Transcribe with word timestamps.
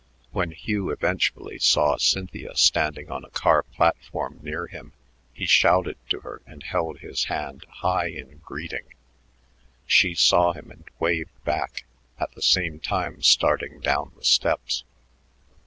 When 0.31 0.49
Hugh 0.49 0.89
eventually 0.89 1.59
saw 1.59 1.97
Cynthia 1.97 2.55
standing 2.55 3.11
on 3.11 3.23
a 3.23 3.29
car 3.29 3.61
platform 3.61 4.39
near 4.41 4.65
him, 4.65 4.93
he 5.31 5.45
shouted 5.45 5.95
to 6.09 6.21
her 6.21 6.41
and 6.47 6.63
held 6.63 7.01
his 7.01 7.25
hand 7.25 7.67
high 7.69 8.07
in 8.07 8.39
greeting. 8.43 8.95
She 9.85 10.15
saw 10.15 10.53
him 10.53 10.71
and 10.71 10.85
waved 10.97 11.43
back, 11.43 11.83
at 12.19 12.31
the 12.31 12.41
same 12.41 12.79
time 12.79 13.21
starting 13.21 13.79
down 13.79 14.13
the 14.17 14.25
steps. 14.25 14.85